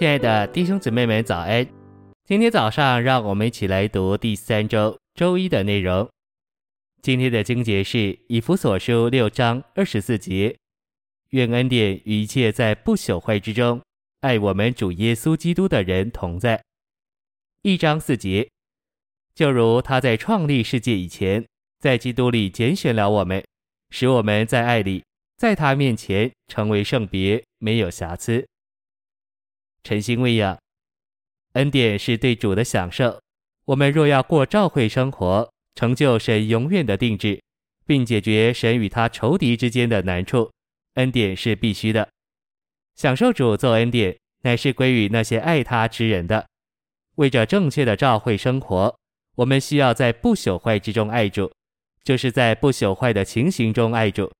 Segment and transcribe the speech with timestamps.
[0.00, 1.68] 亲爱的弟兄姊妹们，早安！
[2.24, 6.08] 今天早上，让我们一起来读第三周周一的内容。
[7.02, 10.56] 今天的经节是以弗所书六章二十四节：
[11.32, 13.78] 愿恩典与一切在不朽坏之中
[14.22, 16.64] 爱我们主耶稣基督的人同在。
[17.60, 18.48] 一章四节，
[19.34, 21.44] 就如他在创立世界以前，
[21.78, 23.44] 在基督里拣选了我们，
[23.90, 25.04] 使我们在爱里，
[25.36, 28.46] 在他面前成为圣别，没有瑕疵。
[29.82, 30.58] 诚心喂养，
[31.52, 33.20] 恩典是对主的享受。
[33.64, 37.40] 我们若要过召会生活，成就神永远的定制，
[37.86, 40.50] 并解决神与他仇敌之间的难处，
[40.94, 42.08] 恩典是必须的。
[42.96, 46.46] 享受主做恩典，乃是归于那些爱他之人的。
[47.16, 48.94] 为着正确的召会生活，
[49.36, 51.50] 我们需要在不朽坏之中爱主，
[52.02, 54.30] 就是在不朽坏的情形中爱主。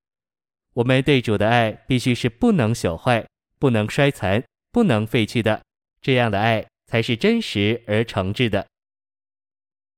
[0.75, 3.27] 我们对主的爱必须是不能朽坏、
[3.59, 4.43] 不能衰残。
[4.73, 5.63] 不能废去的，
[6.01, 8.67] 这样的爱才是真实而诚挚的。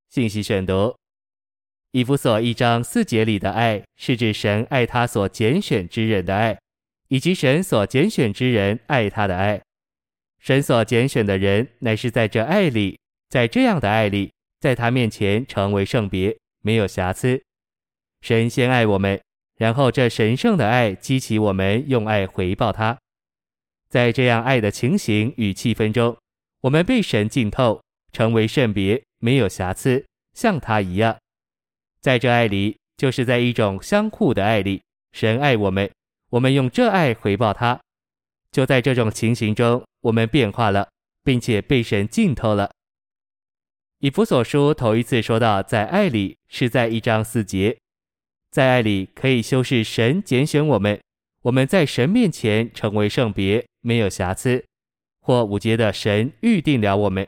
[0.09, 0.95] 信息选读：
[1.93, 6.59] 以弗所一章四节里的爱，是指神爱他所拣选之人的爱，
[7.09, 9.61] 以及神所拣选之人爱他的爱。
[10.39, 12.99] 神所拣选的人，乃是在这爱里，
[13.29, 17.43] 在这样的爱里，在他面前成为圣别，没有瑕疵。
[18.23, 19.21] 神先爱我们，
[19.57, 22.99] 然后这神圣的爱激起我们用爱回报他。
[23.93, 26.17] 在这样爱的情形与气氛中，
[26.63, 31.15] 我们被神浸透，成为圣别，没有瑕疵，像他一样。
[32.01, 34.81] 在这爱里，就是在一种相互的爱里，
[35.13, 35.91] 神爱我们，
[36.31, 37.79] 我们用这爱回报他。
[38.51, 40.89] 就在这种情形中，我们变化了，
[41.23, 42.71] 并且被神浸透了。
[43.99, 47.77] 以弗所书头一次说到在爱里，是在一章四节，
[48.51, 50.99] 在爱里可以修饰神拣选我们。
[51.43, 54.65] 我们在神面前成为圣别，没有瑕疵，
[55.21, 57.27] 或五节的神预定了我们。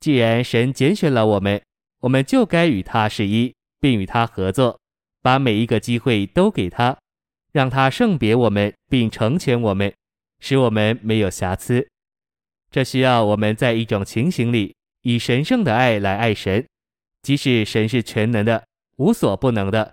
[0.00, 1.62] 既然神拣选了我们，
[2.00, 4.80] 我们就该与他是一，并与他合作，
[5.22, 6.98] 把每一个机会都给他，
[7.52, 9.94] 让他圣别我们，并成全我们，
[10.40, 11.86] 使我们没有瑕疵。
[12.72, 16.66] 这需要我们在一种情形里，以神圣的爱来爱神，
[17.22, 18.64] 即使神是全能的、
[18.96, 19.92] 无所不能的。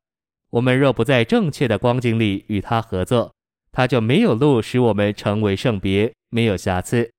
[0.49, 3.33] 我们若不在正确的光景里与他合作，
[3.71, 7.11] 他就没有路使我们成为圣别，没有瑕疵。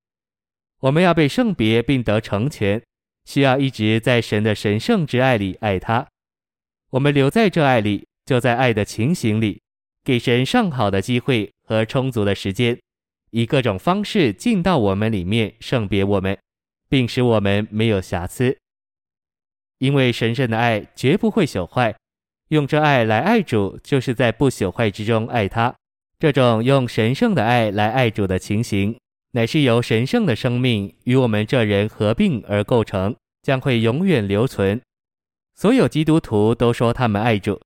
[0.81, 2.83] 我们要被圣别并得成全，
[3.27, 6.07] 需要一直在神的神圣之爱里爱他。
[6.91, 9.61] 我们留在这爱里，就在爱的情形里，
[10.03, 12.79] 给神上好的机会和充足的时间，
[13.31, 16.39] 以各种方式进到我们里面圣别我们，
[16.89, 18.57] 并使我们没有瑕疵。
[19.79, 21.95] 因为神圣的爱绝不会朽坏。
[22.49, 25.75] 用这爱来爱主，就是在不朽坏之中爱他。
[26.19, 28.99] 这种用神圣的爱来爱主的情形，
[29.33, 34.81] 乃是由神圣的生命与我们这人合并而构成，将会永远留存。
[35.55, 37.61] 所有基督徒都说他们爱主，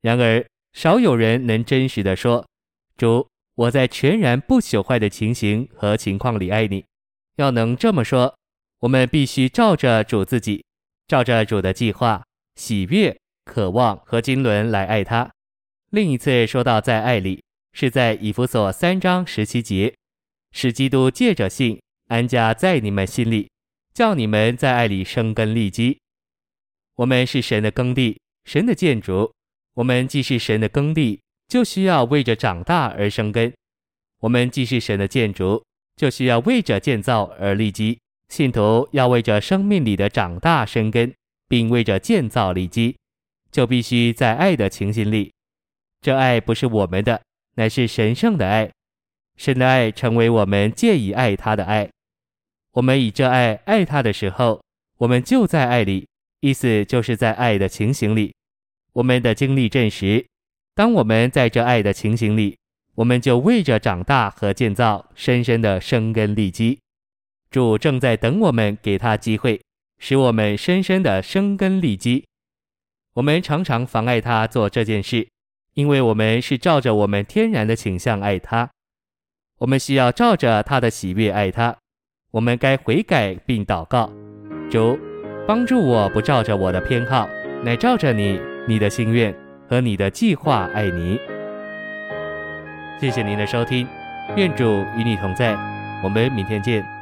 [0.00, 2.46] 然而少有人能真实地说
[2.96, 6.84] ：“主，我在全然不朽坏的情形和情况里爱你。”
[7.36, 8.34] 要能这么说，
[8.80, 10.64] 我们必须照着主自己，
[11.06, 12.22] 照着主的计划，
[12.54, 13.16] 喜悦。
[13.48, 15.30] 渴望和金轮来爱他。
[15.88, 17.42] 另一次说到在爱里，
[17.72, 19.94] 是在以弗所三章十七节，
[20.52, 23.48] 使基督借着信安家在你们心里，
[23.94, 25.98] 叫你们在爱里生根立基。
[26.96, 29.32] 我们是神的耕地，神的建筑。
[29.74, 33.50] 我们既是神的耕地，就需要为着长大而生根；
[34.20, 35.64] 我们既是神的建筑，
[35.96, 37.98] 就需要为着建造而立基。
[38.28, 41.14] 信徒要为着生命里的长大生根，
[41.48, 42.97] 并为着建造立基。
[43.50, 45.32] 就必须在爱的情形里，
[46.00, 47.20] 这爱不是我们的，
[47.56, 48.70] 乃是神圣的爱。
[49.36, 51.88] 神的爱成为我们借以爱他的爱。
[52.72, 54.60] 我们以这爱爱他的时候，
[54.98, 56.06] 我们就在爱里，
[56.40, 58.34] 意思就是在爱的情形里。
[58.92, 60.26] 我们的经历证实，
[60.74, 62.56] 当我们在这爱的情形里，
[62.96, 66.78] 我们就为着长大和建造，深深的生根立基。
[67.50, 69.60] 主正在等我们给他机会，
[69.98, 72.24] 使我们深深的生根立基。
[73.18, 75.26] 我们常常妨碍他做这件事，
[75.74, 78.70] 因为我们是照着我们天然的倾向爱他。
[79.58, 81.76] 我们需要照着他的喜悦爱他。
[82.30, 84.12] 我们该悔改并祷告，
[84.70, 84.96] 主
[85.48, 87.28] 帮助我不照着我的偏好，
[87.64, 89.34] 乃照着你、你的心愿
[89.68, 91.18] 和你的计划爱你。
[93.00, 93.88] 谢谢您的收听，
[94.36, 95.56] 愿主与你同在，
[96.04, 96.97] 我们明天见。